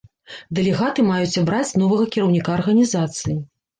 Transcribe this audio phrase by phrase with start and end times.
[0.59, 3.37] Дэлегаты маюць абраць новага кіраўніка арганізацыі.